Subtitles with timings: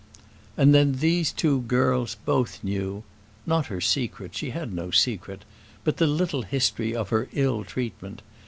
[0.57, 3.03] And then these two girls both knew
[3.45, 5.45] not her secret: she had no secret
[5.83, 8.23] but the little history of her ill treatment.